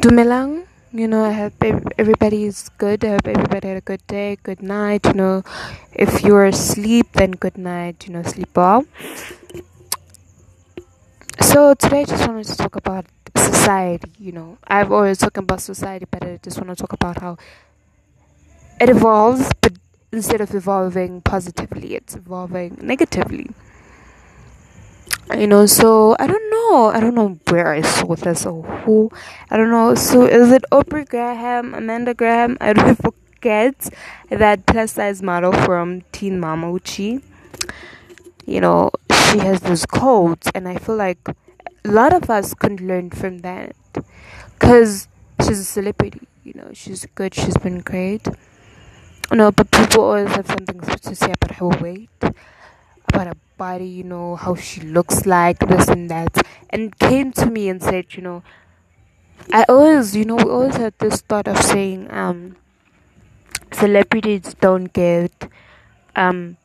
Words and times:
Dumelang, 0.00 0.66
you 0.92 1.06
know, 1.06 1.24
I 1.24 1.32
hope 1.32 1.62
everybody 1.98 2.44
is 2.44 2.70
good. 2.78 3.04
I 3.04 3.10
hope 3.10 3.28
everybody 3.28 3.68
had 3.68 3.76
a 3.76 3.80
good 3.82 4.06
day, 4.06 4.38
good 4.42 4.62
night. 4.62 5.04
You 5.04 5.12
know, 5.12 5.44
if 5.92 6.22
you're 6.22 6.46
asleep, 6.46 7.08
then 7.12 7.32
good 7.32 7.58
night. 7.58 8.06
You 8.06 8.14
know, 8.14 8.22
sleep 8.22 8.48
well. 8.56 8.86
So 11.40 11.74
today, 11.74 12.00
I 12.00 12.04
just 12.04 12.26
wanted 12.26 12.46
to 12.46 12.56
talk 12.56 12.76
about 12.76 13.04
society. 13.36 14.10
You 14.18 14.32
know, 14.32 14.58
I've 14.66 14.90
always 14.90 15.18
talking 15.18 15.42
about 15.42 15.60
society, 15.60 16.06
but 16.10 16.24
I 16.24 16.40
just 16.42 16.56
want 16.56 16.70
to 16.70 16.76
talk 16.76 16.94
about 16.94 17.20
how 17.20 17.36
it 18.80 18.88
evolves, 18.88 19.50
but 19.60 19.74
instead 20.12 20.40
of 20.40 20.54
evolving 20.54 21.20
positively, 21.20 21.94
it's 21.94 22.16
evolving 22.16 22.78
negatively 22.80 23.50
you 25.36 25.46
know 25.46 25.66
so 25.66 26.16
i 26.18 26.26
don't 26.26 26.50
know. 26.50 26.90
I 26.94 27.00
don't 27.00 27.14
know 27.14 27.36
where 27.48 27.68
i 27.68 27.80
saw 27.80 28.14
this 28.14 28.46
or 28.46 28.62
who 28.62 29.10
i 29.50 29.56
don't 29.56 29.70
know. 29.70 29.94
So 29.94 30.24
is 30.24 30.52
it 30.52 30.64
oprah 30.70 31.08
Graham 31.08 31.74
Amanda 31.74 32.14
Graham? 32.14 32.56
I 32.60 32.72
don't 32.72 32.94
forget 33.08 33.88
that 34.28 34.66
plus 34.66 34.92
size 34.92 35.22
model 35.22 35.52
from 35.52 36.02
teen 36.12 36.38
mama 36.38 36.72
uchi. 36.72 37.20
You 38.46 38.60
know 38.60 38.90
she 39.30 39.38
has 39.38 39.60
those 39.60 39.86
codes 39.86 40.48
and 40.54 40.66
i 40.68 40.76
feel 40.76 40.96
like 40.96 41.18
a 41.28 41.90
lot 41.90 42.12
of 42.12 42.28
us 42.30 42.54
could 42.54 42.80
learn 42.80 43.10
from 43.10 43.38
that 43.38 43.74
because 44.58 45.08
she's 45.40 45.60
a 45.60 45.64
celebrity 45.64 46.26
you 46.44 46.52
know 46.54 46.70
she's 46.72 47.06
good 47.14 47.34
she's 47.34 47.56
been 47.56 47.80
great. 47.80 48.26
Know 49.32 49.52
but 49.52 49.70
people 49.70 50.02
always 50.02 50.34
have 50.34 50.46
something 50.48 50.80
to 50.80 51.14
say 51.14 51.32
about 51.32 51.56
her 51.56 51.68
weight 51.68 52.19
about 53.20 53.36
her 53.36 53.40
body, 53.56 53.86
you 53.86 54.04
know, 54.04 54.36
how 54.36 54.54
she 54.54 54.80
looks 54.80 55.26
like, 55.26 55.58
this 55.60 55.88
and 55.88 56.10
that, 56.10 56.46
and 56.70 56.98
came 56.98 57.32
to 57.32 57.46
me 57.46 57.68
and 57.68 57.82
said, 57.82 58.14
you 58.14 58.22
know, 58.22 58.42
I 59.52 59.64
always, 59.68 60.16
you 60.16 60.24
know, 60.24 60.38
always 60.38 60.76
had 60.76 60.94
this 60.98 61.20
thought 61.20 61.48
of 61.48 61.58
saying, 61.58 62.10
um, 62.10 62.56
celebrities 63.72 64.54
don't 64.60 64.92
get, 64.92 65.50
um, 66.16 66.56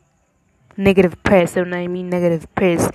negative 0.78 1.22
press. 1.24 1.56
And 1.56 1.74
I 1.74 1.88
mean 1.88 2.10
negative 2.10 2.48
press, 2.56 2.90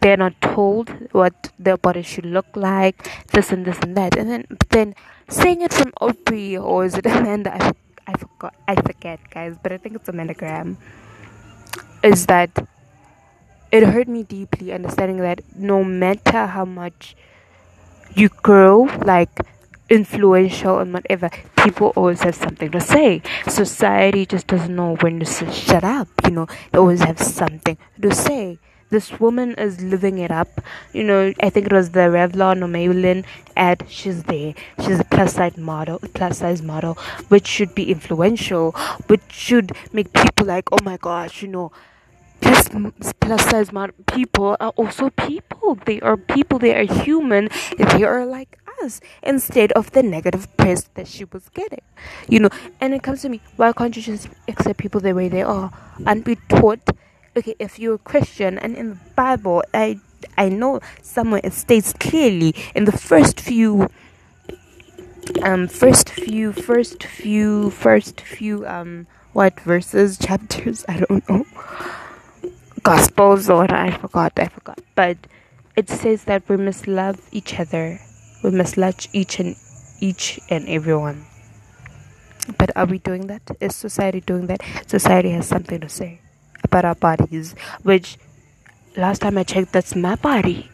they're 0.00 0.16
not 0.16 0.40
told 0.40 0.90
what 1.12 1.52
their 1.58 1.76
body 1.76 2.02
should 2.02 2.26
look 2.26 2.46
like, 2.54 3.08
this 3.32 3.52
and 3.52 3.64
this 3.64 3.78
and 3.80 3.96
that. 3.96 4.16
And 4.16 4.30
then, 4.30 4.46
then 4.70 4.94
saying 5.28 5.62
it 5.62 5.72
from 5.72 5.92
Aubrey 6.00 6.56
or 6.56 6.84
is 6.84 6.94
it 6.94 7.06
Amanda? 7.18 7.52
I, 7.52 7.72
I 8.06 8.12
forgot, 8.16 8.54
I 8.68 8.76
forget, 8.76 9.20
guys, 9.30 9.56
but 9.62 9.72
I 9.72 9.78
think 9.78 9.96
it's 9.96 10.08
Amanda 10.08 10.34
Graham. 10.34 10.76
Is 12.02 12.26
that 12.26 12.52
it 13.74 13.82
hurt 13.82 14.06
me 14.06 14.22
deeply 14.22 14.72
understanding 14.72 15.16
that 15.18 15.40
no 15.56 15.82
matter 15.82 16.46
how 16.46 16.64
much 16.64 17.16
you 18.14 18.28
grow 18.28 18.82
like 19.04 19.40
influential 19.90 20.78
and 20.78 20.92
whatever 20.94 21.28
people 21.56 21.92
always 21.96 22.22
have 22.22 22.36
something 22.36 22.70
to 22.70 22.80
say 22.80 23.20
society 23.48 24.24
just 24.24 24.46
doesn't 24.46 24.76
know 24.76 24.94
when 25.00 25.18
to 25.18 25.26
say, 25.26 25.50
shut 25.50 25.82
up 25.82 26.06
you 26.24 26.30
know 26.30 26.46
they 26.70 26.78
always 26.78 27.02
have 27.02 27.18
something 27.18 27.76
to 28.00 28.14
say 28.14 28.60
this 28.90 29.18
woman 29.18 29.54
is 29.54 29.80
living 29.80 30.18
it 30.18 30.30
up. 30.30 30.60
You 30.92 31.02
know, 31.02 31.32
I 31.42 31.50
think 31.50 31.66
it 31.66 31.72
was 31.72 31.90
the 31.90 32.06
Revlon 32.16 32.62
or 32.62 32.68
Maybelline 32.68 33.24
ad. 33.56 33.84
She's 33.88 34.22
there. 34.22 34.54
She's 34.84 35.00
a 35.00 35.04
plus 35.04 35.34
size 35.34 35.56
model, 35.56 35.98
plus 36.12 36.38
size 36.38 36.62
model, 36.62 36.94
which 37.26 37.48
should 37.48 37.74
be 37.74 37.90
influential, 37.90 38.70
which 39.08 39.22
should 39.30 39.72
make 39.92 40.12
people 40.12 40.46
like, 40.46 40.70
oh 40.70 40.78
my 40.84 40.96
gosh, 40.96 41.42
you 41.42 41.48
know, 41.48 41.72
plus 42.40 42.68
plus 43.20 43.44
size 43.50 43.70
people 44.06 44.56
are 44.60 44.70
also 44.70 45.10
people. 45.10 45.78
They 45.86 46.00
are 46.00 46.16
people. 46.16 46.58
They 46.58 46.74
are 46.74 46.92
human. 47.04 47.48
They 47.78 48.04
are 48.04 48.26
like 48.26 48.58
us 48.82 49.00
instead 49.22 49.72
of 49.72 49.92
the 49.92 50.02
negative 50.02 50.54
press 50.56 50.88
that 50.94 51.06
she 51.06 51.24
was 51.24 51.48
getting 51.50 51.82
you 52.28 52.40
know. 52.40 52.50
And 52.80 52.94
it 52.94 53.02
comes 53.02 53.22
to 53.22 53.28
me 53.28 53.40
why 53.56 53.72
can't 53.72 53.96
you 53.96 54.02
just 54.02 54.28
accept 54.48 54.78
people 54.78 55.00
the 55.00 55.14
way 55.14 55.28
they 55.28 55.42
are 55.42 55.72
and 56.06 56.24
be 56.24 56.36
taught? 56.48 56.90
Okay 57.36 57.54
if 57.58 57.78
you're 57.78 57.94
a 57.94 57.98
christian 57.98 58.58
and 58.58 58.76
in 58.76 58.90
the 58.90 58.98
bible 59.16 59.64
i 59.74 59.98
i 60.38 60.48
know 60.48 60.78
somewhere 61.02 61.40
it 61.42 61.52
states 61.52 61.92
clearly 61.92 62.54
in 62.76 62.84
the 62.84 62.92
first 62.92 63.40
few 63.40 63.88
um 65.42 65.66
first 65.66 66.10
few 66.10 66.52
first 66.52 67.02
few 67.02 67.70
first 67.70 68.20
few 68.20 68.64
um 68.68 69.06
what 69.34 69.58
verses 69.60 70.16
chapters? 70.16 70.84
I 70.88 71.00
don't 71.00 71.28
know 71.28 71.44
Gospels 72.84 73.48
or 73.48 73.64
I 73.72 73.90
forgot, 73.92 74.32
I 74.36 74.48
forgot. 74.48 74.78
But 74.94 75.16
it 75.74 75.88
says 75.88 76.24
that 76.24 76.46
we 76.50 76.58
must 76.58 76.86
love 76.86 77.18
each 77.32 77.58
other. 77.58 77.98
We 78.44 78.50
must 78.50 78.76
love 78.76 78.96
each 79.14 79.40
and 79.40 79.56
each 80.00 80.38
and 80.50 80.68
everyone. 80.68 81.24
But 82.58 82.76
are 82.76 82.84
we 82.84 82.98
doing 82.98 83.26
that? 83.28 83.40
Is 83.58 83.74
society 83.74 84.20
doing 84.20 84.48
that? 84.48 84.60
Society 84.86 85.30
has 85.30 85.48
something 85.48 85.80
to 85.80 85.88
say 85.88 86.20
about 86.62 86.84
our 86.84 86.94
bodies, 86.94 87.54
which 87.82 88.18
last 88.98 89.22
time 89.22 89.38
I 89.38 89.44
checked, 89.44 89.72
that's 89.72 89.96
my 89.96 90.16
body. 90.16 90.68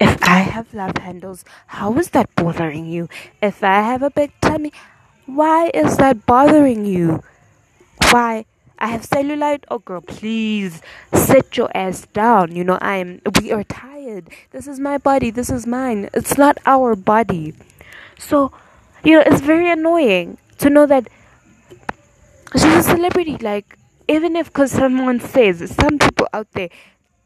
If 0.00 0.22
I 0.22 0.40
have 0.40 0.72
love 0.72 0.96
handles, 0.96 1.44
how 1.66 1.92
is 1.98 2.10
that 2.10 2.34
bothering 2.34 2.86
you? 2.86 3.10
If 3.42 3.62
I 3.62 3.82
have 3.82 4.02
a 4.02 4.10
big 4.10 4.32
tummy, 4.40 4.72
why 5.26 5.70
is 5.74 5.98
that 5.98 6.24
bothering 6.24 6.86
you? 6.86 7.22
Why? 8.10 8.46
I 8.78 8.88
have 8.88 9.02
cellulite. 9.02 9.64
Oh, 9.70 9.78
girl, 9.78 10.00
please 10.00 10.82
sit 11.14 11.56
your 11.56 11.70
ass 11.74 12.06
down. 12.12 12.54
You 12.54 12.64
know, 12.64 12.78
I 12.80 12.96
am. 12.96 13.20
We 13.40 13.52
are 13.52 13.64
tired. 13.64 14.28
This 14.50 14.66
is 14.66 14.78
my 14.78 14.98
body. 14.98 15.30
This 15.30 15.50
is 15.50 15.66
mine. 15.66 16.10
It's 16.12 16.36
not 16.36 16.58
our 16.66 16.94
body. 16.94 17.54
So, 18.18 18.52
you 19.02 19.12
know, 19.12 19.22
it's 19.24 19.40
very 19.40 19.70
annoying 19.70 20.38
to 20.58 20.70
know 20.70 20.86
that 20.86 21.08
she's 22.52 22.64
a 22.64 22.82
celebrity. 22.82 23.38
Like, 23.38 23.78
even 24.08 24.36
if, 24.36 24.46
because 24.48 24.72
someone 24.72 25.20
says, 25.20 25.74
some 25.74 25.98
people 25.98 26.28
out 26.32 26.50
there 26.52 26.68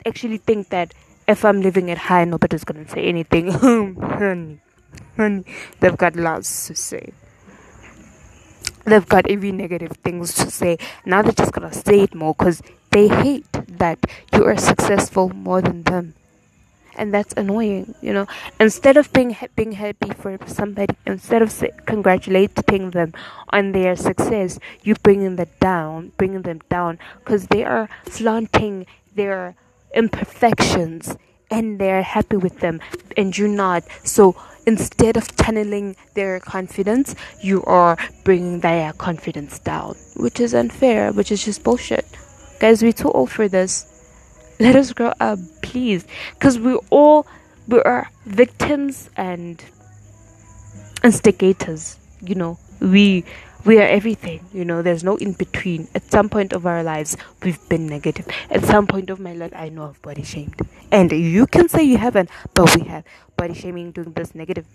actually 0.06 0.38
think 0.38 0.68
that 0.68 0.94
if 1.26 1.44
I'm 1.44 1.62
living 1.62 1.88
it 1.88 1.98
high, 1.98 2.24
nobody's 2.24 2.64
gonna 2.64 2.88
say 2.88 3.04
anything. 3.04 3.50
honey, 3.52 4.60
honey, 5.16 5.44
they've 5.80 5.96
got 5.96 6.16
lots 6.16 6.68
to 6.68 6.74
say 6.74 7.12
they've 8.90 9.08
got 9.08 9.26
every 9.28 9.52
negative 9.52 9.92
things 10.02 10.34
to 10.34 10.50
say. 10.50 10.78
Now 11.04 11.22
they're 11.22 11.32
just 11.32 11.52
gonna 11.52 11.72
say 11.72 12.00
it 12.00 12.14
more 12.14 12.34
because 12.34 12.62
they 12.90 13.08
hate 13.08 13.46
that 13.68 13.98
you 14.32 14.44
are 14.44 14.56
successful 14.56 15.28
more 15.30 15.62
than 15.62 15.82
them, 15.84 16.14
and 16.96 17.14
that's 17.14 17.32
annoying. 17.34 17.94
You 18.02 18.12
know, 18.12 18.26
instead 18.58 18.96
of 18.96 19.12
being 19.12 19.36
being 19.56 19.72
happy 19.72 20.10
for 20.10 20.38
somebody, 20.46 20.94
instead 21.06 21.42
of 21.42 21.64
congratulating 21.86 22.90
them 22.90 23.12
on 23.50 23.72
their 23.72 23.96
success, 23.96 24.58
you 24.82 24.94
bringing 25.02 25.36
them 25.36 25.48
down, 25.60 26.12
bringing 26.16 26.42
them 26.42 26.60
down 26.68 26.98
because 27.24 27.46
they 27.48 27.64
are 27.64 27.88
flaunting 28.04 28.86
their 29.14 29.54
imperfections 29.94 31.16
and 31.50 31.78
they're 31.80 32.02
happy 32.02 32.36
with 32.36 32.60
them 32.60 32.80
and 33.16 33.36
you're 33.36 33.48
not 33.48 33.82
so 34.04 34.36
instead 34.66 35.16
of 35.16 35.34
channeling 35.36 35.96
their 36.14 36.40
confidence, 36.40 37.14
you 37.42 37.62
are 37.64 37.96
bringing 38.24 38.60
their 38.60 38.92
confidence 38.92 39.58
down, 39.58 39.94
which 40.16 40.40
is 40.40 40.54
unfair, 40.54 41.12
which 41.12 41.32
is 41.32 41.44
just 41.44 41.62
bullshit. 41.62 42.06
Guys, 42.58 42.82
we're 42.82 42.92
too 42.92 43.10
old 43.10 43.30
for 43.30 43.48
this. 43.48 43.86
Let 44.60 44.76
us 44.76 44.92
grow 44.92 45.12
up, 45.20 45.38
please, 45.62 46.06
because 46.34 46.58
we 46.58 46.74
all 46.90 47.26
we 47.66 47.80
are 47.80 48.10
victims 48.26 49.08
and 49.16 49.64
instigators. 51.02 51.96
You 52.20 52.34
know, 52.34 52.58
we 52.80 53.24
we 53.64 53.78
are 53.78 53.86
everything 53.86 54.44
you 54.52 54.64
know. 54.64 54.82
There's 54.82 55.04
no 55.04 55.16
in 55.16 55.32
between 55.32 55.88
at 55.94 56.04
some 56.10 56.28
point 56.28 56.52
of 56.52 56.66
our 56.66 56.82
lives 56.82 57.16
we've 57.42 57.68
been 57.68 57.86
negative. 57.86 58.26
At 58.50 58.64
some 58.64 58.86
point 58.86 59.10
of 59.10 59.20
my 59.20 59.32
life 59.32 59.52
i 59.54 59.68
know 59.68 59.88
i've 59.88 60.02
body 60.02 60.22
shamed. 60.22 60.54
And 60.90 61.12
you 61.12 61.46
can 61.46 61.68
say 61.68 61.82
you 61.82 61.98
haven't 61.98 62.30
but 62.54 62.74
we 62.76 62.82
have. 62.88 63.04
Body 63.36 63.54
shaming 63.54 63.92
doing 63.92 64.12
this 64.12 64.34
negative 64.34 64.66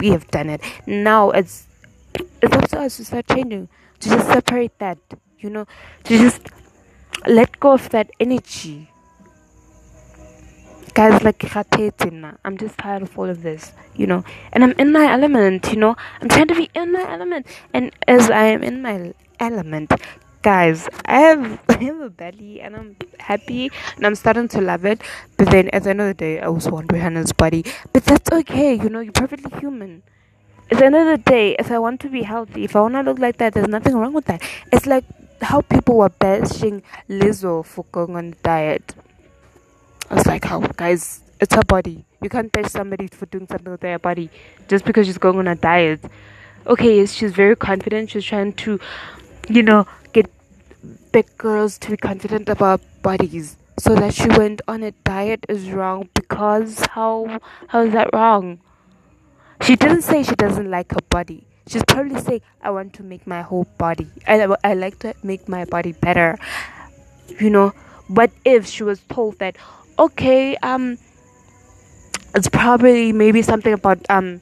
we 0.00 0.08
have 0.08 0.26
done 0.28 0.50
it. 0.50 0.60
Now 0.86 1.30
it's 1.30 1.66
it's 2.42 2.54
up 2.54 2.68
to 2.68 2.80
us 2.80 2.96
to 2.98 3.04
start 3.04 3.26
changing 3.28 3.68
to 4.00 4.08
just 4.08 4.26
separate 4.28 4.78
that 4.78 4.98
you 5.38 5.50
know 5.50 5.66
to 6.04 6.18
just 6.18 6.48
let 7.26 7.58
go 7.60 7.72
of 7.72 7.88
that 7.90 8.10
energy 8.20 8.90
guys 10.94 11.22
like 11.24 11.44
i'm 12.44 12.56
just 12.56 12.78
tired 12.78 13.02
of 13.02 13.18
all 13.18 13.28
of 13.28 13.42
this 13.42 13.72
you 13.96 14.06
know. 14.06 14.24
And 14.52 14.62
i'm 14.62 14.72
in 14.72 14.92
my 14.92 15.10
element 15.10 15.68
you 15.70 15.76
know. 15.76 15.96
I'm 16.20 16.28
trying 16.28 16.48
to 16.48 16.54
be 16.54 16.70
in 16.74 16.92
my 16.92 17.04
element. 17.10 17.46
And 17.72 17.92
as 18.06 18.30
i 18.30 18.44
am 18.44 18.62
in 18.62 18.80
my 18.80 19.12
element 19.40 19.92
guys 20.42 20.88
i 21.06 21.18
have 21.20 21.60
i 21.68 21.76
have 21.82 22.00
a 22.00 22.10
belly 22.10 22.60
and 22.60 22.76
i'm 22.76 22.96
happy 23.18 23.70
and 23.96 24.06
i'm 24.06 24.14
starting 24.14 24.46
to 24.48 24.60
love 24.60 24.84
it. 24.84 25.00
But 25.36 25.50
then 25.50 25.68
at 25.70 25.82
the 25.82 25.90
end 25.90 26.00
of 26.00 26.06
the 26.06 26.14
day 26.14 26.40
i 26.40 26.46
also 26.46 26.70
want 26.70 26.88
Rihanna's 26.88 27.32
body. 27.32 27.64
But 27.92 28.04
that's 28.04 28.30
okay 28.30 28.74
you 28.74 28.88
know. 28.88 29.00
You're 29.00 29.12
perfectly 29.12 29.58
human. 29.58 30.02
At 30.70 30.78
the 30.78 30.86
end 30.86 30.94
of 30.94 31.06
the 31.06 31.18
day 31.18 31.56
if 31.58 31.72
i 31.72 31.78
want 31.78 32.00
to 32.02 32.08
be 32.08 32.22
healthy 32.22 32.64
if 32.64 32.76
i 32.76 32.80
want 32.80 32.94
to 32.94 33.02
look 33.02 33.18
like 33.18 33.38
that 33.38 33.54
there's 33.54 33.68
nothing 33.68 33.96
wrong 33.96 34.12
with 34.12 34.26
that. 34.26 34.42
It's 34.72 34.86
like 34.86 35.04
how 35.40 35.60
people 35.60 35.98
were 35.98 36.08
bashing 36.08 36.82
Lizzo 37.08 37.64
for 37.64 37.84
going 37.90 38.16
on 38.16 38.26
a 38.26 38.42
diet 38.42 38.93
I 40.10 40.14
was 40.14 40.26
like, 40.26 40.44
how, 40.44 40.60
guys, 40.60 41.20
It's 41.40 41.54
her 41.54 41.64
body. 41.64 42.06
You 42.22 42.30
can't 42.30 42.52
bash 42.52 42.70
somebody 42.70 43.08
for 43.08 43.26
doing 43.26 43.46
something 43.48 43.70
with 43.72 43.80
their 43.80 43.98
body 43.98 44.30
just 44.68 44.84
because 44.84 45.06
she's 45.06 45.18
going 45.18 45.38
on 45.38 45.48
a 45.48 45.56
diet. 45.56 46.00
Okay, 46.66 47.04
she's 47.06 47.32
very 47.32 47.56
confident. 47.56 48.10
She's 48.10 48.24
trying 48.24 48.54
to, 48.64 48.80
you 49.48 49.62
know, 49.62 49.86
get 50.12 50.30
big 51.12 51.26
girls 51.36 51.78
to 51.80 51.90
be 51.90 51.96
confident 51.96 52.48
about 52.48 52.80
bodies. 53.02 53.58
So 53.78 53.94
that 53.96 54.14
she 54.14 54.28
went 54.28 54.62
on 54.68 54.82
a 54.84 54.92
diet 55.04 55.44
is 55.48 55.70
wrong 55.70 56.08
because 56.14 56.86
how 56.92 57.40
how 57.68 57.82
is 57.82 57.92
that 57.92 58.10
wrong? 58.14 58.60
She 59.62 59.76
didn't 59.76 60.02
say 60.02 60.22
she 60.22 60.34
doesn't 60.36 60.70
like 60.70 60.92
her 60.92 61.02
body. 61.10 61.46
She's 61.66 61.84
probably 61.84 62.20
saying, 62.20 62.42
I 62.62 62.70
want 62.70 62.92
to 62.94 63.02
make 63.02 63.26
my 63.26 63.42
whole 63.42 63.66
body. 63.78 64.08
I, 64.28 64.46
I 64.62 64.74
like 64.74 64.98
to 65.00 65.14
make 65.22 65.48
my 65.48 65.64
body 65.64 65.92
better. 65.92 66.38
You 67.40 67.50
know, 67.50 67.72
but 68.08 68.32
if 68.44 68.66
she 68.66 68.82
was 68.84 69.00
told 69.08 69.38
that, 69.38 69.56
okay, 69.98 70.56
um, 70.56 70.98
it's 72.34 72.48
probably 72.48 73.12
maybe 73.12 73.42
something 73.42 73.72
about 73.72 73.98
um 74.10 74.40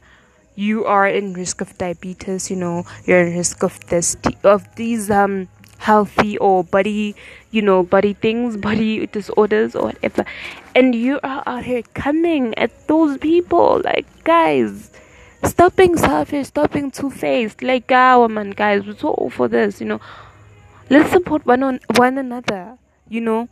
you 0.55 0.85
are 0.85 1.07
in 1.07 1.33
risk 1.33 1.61
of 1.61 1.77
diabetes 1.79 2.51
you 2.51 2.57
know 2.57 2.85
you're 3.05 3.21
in 3.21 3.37
risk 3.37 3.63
of 3.63 3.79
this 3.87 4.17
of 4.45 4.67
these 4.77 5.11
um 5.11 5.49
healthy 5.79 6.39
or 6.39 6.63
body 6.65 7.15
you 7.51 7.61
know 7.61 7.83
body 7.83 8.15
things 8.15 8.57
body 8.69 9.07
disorders 9.07 9.75
or 9.75 9.87
whatever. 9.87 10.25
And 10.75 10.95
you 10.95 11.21
are 11.23 11.43
out 11.45 11.65
here 11.65 11.83
coming 11.95 12.57
at 12.57 12.89
those 12.89 13.19
people 13.19 13.83
like 13.85 14.07
guys 14.25 14.91
stop 15.45 15.75
being 15.77 15.97
selfish 15.97 16.47
stop 16.47 16.73
being 16.73 16.91
two-faced 16.91 17.63
like 17.63 17.91
ah 17.91 18.27
man 18.29 18.51
guys 18.51 18.87
we're 18.87 18.97
so 18.97 19.09
all 19.09 19.31
for 19.31 19.49
this 19.49 19.81
you 19.81 19.87
know. 19.87 20.01
Let's 20.91 21.11
support 21.11 21.47
one 21.47 21.63
on 21.63 21.81
one 21.97 22.19
another 22.19 22.79
you 23.09 23.21
know 23.21 23.49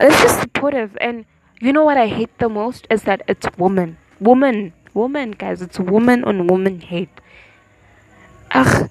let's 0.00 0.20
just 0.22 0.40
supportive 0.40 0.96
and 1.00 1.24
you 1.60 1.72
know 1.72 1.84
what 1.84 1.96
I 1.96 2.08
hate 2.08 2.36
the 2.38 2.48
most 2.48 2.86
is 2.90 3.04
that 3.04 3.22
it's 3.28 3.46
woman. 3.56 3.96
Woman. 4.20 4.72
Woman, 4.92 5.32
guys. 5.32 5.62
It's 5.62 5.78
woman 5.78 6.24
on 6.24 6.46
woman 6.46 6.80
hate. 6.80 7.10
Ugh. 8.50 8.90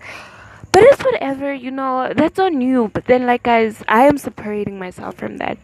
But 0.72 0.82
it's 0.84 1.04
whatever, 1.04 1.54
you 1.54 1.70
know, 1.70 2.12
that's 2.16 2.40
on 2.40 2.60
you. 2.60 2.90
But 2.92 3.06
then, 3.06 3.28
like, 3.28 3.44
guys, 3.44 3.84
I 3.88 4.06
am 4.06 4.18
separating 4.18 4.80
myself 4.80 5.16
from 5.16 5.38
that. 5.38 5.60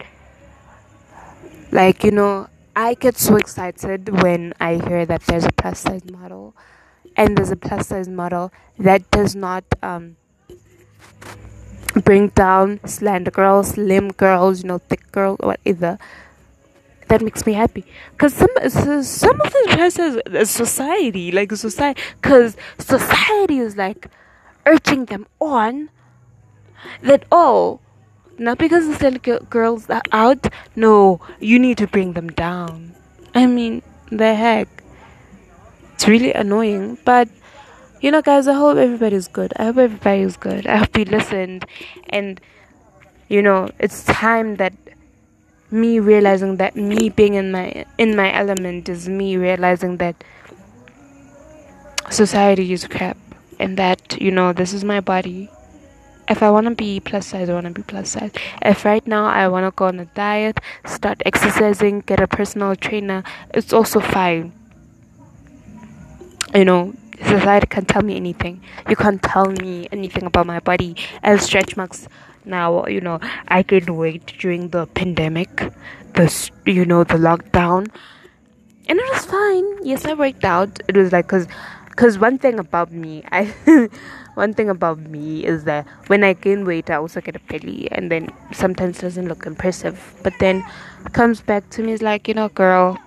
Like, 1.72 2.04
you 2.04 2.12
know, 2.12 2.48
I 2.76 2.94
get 2.94 3.18
so 3.18 3.34
excited 3.34 4.22
when 4.22 4.54
I 4.60 4.74
hear 4.76 5.04
that 5.06 5.22
there's 5.22 5.44
a 5.44 5.52
plus 5.52 5.80
size 5.80 6.08
model 6.08 6.54
and 7.16 7.36
there's 7.36 7.50
a 7.50 7.56
plus 7.56 7.88
size 7.88 8.08
model 8.08 8.52
that 8.78 9.10
does 9.10 9.34
not 9.34 9.64
um, 9.82 10.16
bring 11.94 12.28
down 12.28 12.80
slender 12.86 13.30
girls, 13.30 13.70
slim 13.70 14.12
girls, 14.12 14.62
you 14.62 14.68
know, 14.68 14.78
thick 14.78 15.10
girls, 15.12 15.38
whatever. 15.40 15.98
That 17.08 17.22
makes 17.22 17.44
me 17.44 17.54
happy. 17.54 17.84
Because 18.12 18.34
some 18.34 19.02
some 19.02 19.40
of 19.40 19.52
the 19.52 19.72
dresses 19.74 20.50
society 20.50 21.32
like 21.32 21.50
society 21.52 22.00
because 22.22 22.56
society 22.78 23.58
is 23.58 23.76
like 23.76 24.08
urging 24.64 25.06
them 25.06 25.26
on 25.40 25.90
that 27.02 27.24
oh 27.32 27.80
not 28.38 28.58
because 28.58 28.86
the 28.86 28.94
slender 28.94 29.40
girls 29.50 29.90
are 29.90 30.02
out. 30.12 30.46
No 30.76 31.20
you 31.40 31.58
need 31.58 31.78
to 31.78 31.86
bring 31.88 32.12
them 32.12 32.28
down. 32.28 32.94
I 33.34 33.46
mean 33.46 33.82
the 34.10 34.34
heck. 34.34 34.68
It's 35.94 36.06
really 36.06 36.32
annoying 36.32 36.98
but 37.04 37.28
you 38.00 38.10
know 38.10 38.22
guys 38.22 38.48
i 38.48 38.52
hope 38.52 38.76
everybody's 38.78 39.28
good. 39.28 39.52
I 39.56 39.64
hope 39.64 39.78
everybody's 39.78 40.36
good. 40.36 40.66
I 40.66 40.76
hope 40.78 40.96
you 40.96 41.04
listened. 41.04 41.66
And 42.08 42.40
you 43.28 43.42
know 43.42 43.70
it's 43.78 44.04
time 44.04 44.56
that 44.56 44.72
me 45.70 46.00
realizing 46.00 46.56
that 46.56 46.74
me 46.76 47.10
being 47.10 47.34
in 47.34 47.52
my 47.52 47.84
in 47.98 48.16
my 48.16 48.32
element 48.32 48.88
is 48.88 49.08
me 49.08 49.36
realizing 49.36 49.98
that 49.98 50.24
society 52.10 52.72
is 52.72 52.86
crap. 52.86 53.16
And 53.58 53.76
that 53.76 54.20
you 54.20 54.30
know 54.30 54.52
this 54.52 54.72
is 54.72 54.84
my 54.84 55.00
body. 55.00 55.50
If 56.28 56.42
i 56.42 56.50
want 56.50 56.68
to 56.68 56.74
be 56.74 57.00
plus 57.00 57.26
size 57.26 57.48
i 57.50 57.52
want 57.52 57.66
to 57.66 57.72
be 57.72 57.82
plus 57.82 58.10
size. 58.10 58.30
If 58.62 58.84
right 58.84 59.06
now 59.06 59.26
i 59.26 59.46
want 59.48 59.66
to 59.66 59.72
go 59.76 59.86
on 59.86 60.00
a 60.00 60.06
diet 60.06 60.58
start 60.86 61.22
exercising 61.26 62.00
get 62.00 62.20
a 62.20 62.26
personal 62.26 62.74
trainer 62.76 63.22
it's 63.52 63.74
also 63.74 64.00
fine. 64.00 64.52
You 66.54 66.64
know 66.64 66.94
society 67.24 67.66
can't 67.66 67.88
tell 67.88 68.02
me 68.02 68.16
anything. 68.16 68.62
You 68.88 68.96
can't 68.96 69.22
tell 69.22 69.46
me 69.46 69.88
anything 69.92 70.24
about 70.24 70.46
my 70.46 70.60
body. 70.60 70.96
As 71.22 71.42
stretch 71.42 71.76
marks 71.76 72.08
now 72.44 72.86
you 72.86 73.00
know 73.00 73.20
i 73.48 73.62
gained 73.62 73.90
weight 73.90 74.26
during 74.38 74.68
the 74.68 74.86
pandemic 74.86 75.72
the 76.14 76.50
you 76.66 76.84
know 76.84 77.04
the 77.04 77.14
lockdown. 77.14 77.88
And 78.88 78.98
it 78.98 79.08
was 79.12 79.26
fine. 79.26 79.86
Yes 79.86 80.04
i 80.04 80.14
worked 80.14 80.44
out. 80.44 80.80
It 80.88 80.96
was 80.96 81.12
like 81.12 81.26
because 81.26 81.46
because 81.90 82.18
one 82.18 82.38
thing 82.38 82.58
about 82.58 82.90
me 82.90 83.22
i 83.30 83.44
one 84.34 84.54
thing 84.54 84.68
about 84.68 84.98
me 84.98 85.44
is 85.44 85.64
that 85.64 85.86
when 86.06 86.24
i 86.24 86.32
gain 86.32 86.64
weight 86.64 86.90
i 86.90 86.94
also 86.94 87.20
get 87.20 87.36
a 87.36 87.40
belly 87.40 87.88
and 87.92 88.10
then 88.10 88.28
sometimes 88.52 88.98
doesn't 88.98 89.28
look 89.28 89.46
impressive. 89.46 90.14
But 90.22 90.32
then 90.40 90.64
comes 91.12 91.40
back 91.40 91.68
to 91.70 91.82
me 91.82 91.92
is 91.92 92.02
like 92.02 92.26
you 92.26 92.34
know 92.34 92.48
girl 92.48 92.98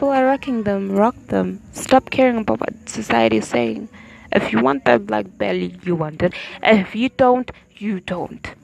people 0.00 0.16
are 0.18 0.24
rocking 0.24 0.62
them 0.62 0.90
rock 0.96 1.16
them 1.28 1.60
stop 1.72 2.10
caring 2.10 2.38
about 2.38 2.60
what 2.60 2.88
society 2.88 3.36
is 3.36 3.48
saying 3.48 3.88
if 4.32 4.50
you 4.52 4.58
want 4.60 4.84
that 4.86 5.06
black 5.06 5.26
belly 5.36 5.74
you 5.82 5.94
want 5.94 6.22
it 6.22 6.32
if 6.62 6.96
you 6.96 7.10
don't 7.10 7.50
you 7.80 8.00
don't. 8.00 8.54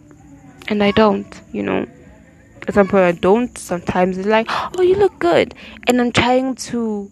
And 0.69 0.83
I 0.83 0.91
don't, 0.91 1.41
you 1.53 1.63
know. 1.63 1.87
At 2.69 2.75
some 2.75 2.89
point 2.89 3.05
I 3.05 3.13
don't. 3.13 3.57
Sometimes 3.57 4.19
it's 4.19 4.29
like, 4.29 4.47
oh, 4.51 4.83
you 4.83 4.95
look 4.95 5.19
good. 5.19 5.55
And 5.87 6.01
I'm 6.01 6.13
trying 6.13 6.55
to 6.71 7.11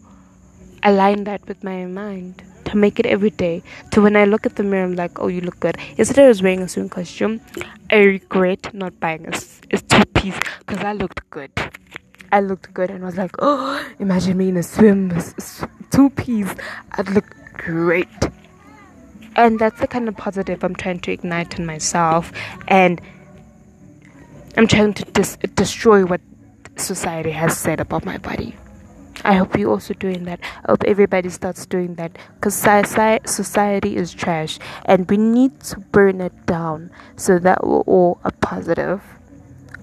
align 0.82 1.24
that 1.24 1.46
with 1.48 1.64
my 1.64 1.86
mind 1.86 2.42
to 2.66 2.76
make 2.76 3.00
it 3.00 3.06
every 3.06 3.30
day. 3.30 3.62
To 3.92 4.02
when 4.02 4.16
I 4.16 4.24
look 4.24 4.44
at 4.44 4.56
the 4.56 4.62
mirror, 4.62 4.84
I'm 4.84 4.96
like, 4.96 5.18
oh, 5.18 5.28
you 5.28 5.40
look 5.40 5.60
good. 5.60 5.76
Yesterday 5.96 6.24
I 6.24 6.28
was 6.28 6.42
wearing 6.42 6.60
a 6.60 6.68
swim 6.68 6.88
costume. 6.88 7.40
I 7.90 7.96
regret 7.96 8.74
not 8.74 8.98
buying 9.00 9.26
a, 9.26 9.38
a 9.70 9.78
two 9.78 10.04
piece 10.06 10.38
because 10.58 10.84
I 10.84 10.92
looked 10.92 11.28
good. 11.30 11.52
I 12.34 12.40
looked 12.40 12.74
good 12.74 12.90
and 12.90 13.04
was 13.04 13.16
like, 13.16 13.30
oh, 13.38 13.80
imagine 14.00 14.36
me 14.36 14.48
in 14.48 14.56
a 14.56 14.62
swim 14.64 15.12
two 15.92 16.10
piece. 16.10 16.52
I'd 16.90 17.08
look 17.10 17.32
great 17.52 18.08
and 19.36 19.60
that's 19.60 19.78
the 19.78 19.86
kind 19.86 20.08
of 20.08 20.16
positive 20.16 20.64
I'm 20.64 20.74
trying 20.74 20.98
to 21.00 21.12
ignite 21.12 21.60
in 21.60 21.64
myself 21.64 22.32
and 22.66 23.00
I'm 24.56 24.66
trying 24.66 24.94
to 24.94 25.04
dis- 25.12 25.38
destroy 25.54 26.04
what 26.04 26.20
society 26.76 27.30
has 27.30 27.56
said 27.56 27.78
about 27.78 28.04
my 28.04 28.18
body. 28.18 28.56
I 29.24 29.34
hope 29.34 29.56
you're 29.56 29.70
also 29.70 29.94
doing 29.94 30.24
that. 30.24 30.40
I 30.64 30.72
hope 30.72 30.82
everybody 30.88 31.28
starts 31.28 31.64
doing 31.66 31.94
that 31.94 32.18
because 32.34 32.54
society 32.56 33.94
is 33.94 34.12
trash 34.12 34.58
and 34.86 35.08
we 35.08 35.18
need 35.18 35.60
to 35.60 35.78
burn 35.78 36.20
it 36.20 36.46
down 36.46 36.90
so 37.14 37.38
that 37.38 37.64
we're 37.64 37.82
all 37.82 38.18
a 38.24 38.32
positive 38.32 39.13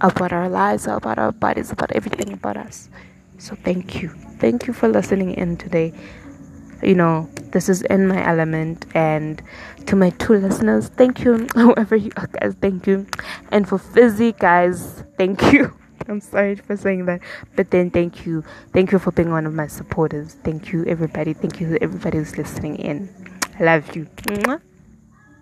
about 0.02 0.34
our 0.34 0.50
lives, 0.50 0.88
about 0.88 1.18
our 1.18 1.32
bodies, 1.32 1.72
about 1.72 1.92
everything 1.94 2.34
about 2.34 2.58
us. 2.58 2.90
So 3.38 3.56
thank 3.56 4.02
you. 4.02 4.10
Thank 4.40 4.68
you 4.68 4.74
for 4.74 4.88
listening 4.88 5.34
in 5.34 5.58
today. 5.58 5.94
You 6.84 6.96
know 6.96 7.30
this 7.52 7.70
is 7.70 7.84
in 7.84 8.08
my 8.08 8.26
element 8.26 8.88
and 8.96 9.42
to 9.86 9.96
my 9.96 10.10
two 10.12 10.34
listeners 10.34 10.90
thank 10.90 11.24
you. 11.24 11.48
Whoever 11.54 11.96
you 11.96 12.12
are 12.18 12.28
guys 12.28 12.56
thank 12.60 12.88
you. 12.88 13.06
And 13.52 13.70
for 13.70 13.78
fizzy 13.78 14.32
guys 14.32 15.04
thank 15.18 15.42
you. 15.54 15.74
I'm 16.08 16.22
sorry 16.22 16.56
for 16.56 16.76
saying 16.76 17.06
that. 17.06 17.22
But 17.56 17.70
then 17.70 17.92
thank 17.92 18.26
you. 18.26 18.44
Thank 18.74 18.92
you 18.92 18.98
for 18.98 19.12
being 19.12 19.30
one 19.30 19.46
of 19.46 19.54
my 19.54 19.68
supporters. 19.68 20.38
Thank 20.44 20.74
you 20.74 20.84
everybody. 20.86 21.34
Thank 21.34 21.62
you 21.62 21.78
everybody 21.80 22.18
who's 22.18 22.36
listening 22.36 22.78
in. 22.78 23.10
I 23.60 23.64
love 23.64 23.96
you. 23.96 24.06
Mwah. 24.26 24.62